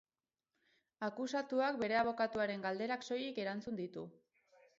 Akusatuak 1.07 1.77
bere 1.83 1.99
abokatuaren 1.99 2.65
galderak 2.67 3.07
soilik 3.11 3.39
erantzun 3.45 3.79
ditu. 3.83 4.09